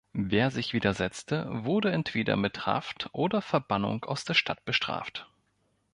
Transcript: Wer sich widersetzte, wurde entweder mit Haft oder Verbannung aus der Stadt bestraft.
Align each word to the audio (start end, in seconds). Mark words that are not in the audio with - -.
Wer 0.17 0.49
sich 0.49 0.73
widersetzte, 0.73 1.45
wurde 1.63 1.91
entweder 1.91 2.35
mit 2.35 2.65
Haft 2.65 3.09
oder 3.11 3.39
Verbannung 3.39 4.03
aus 4.03 4.25
der 4.25 4.33
Stadt 4.33 4.65
bestraft. 4.65 5.29